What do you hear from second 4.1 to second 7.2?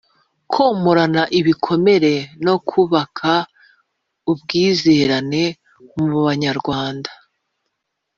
ubwizerane mu Banyarwanda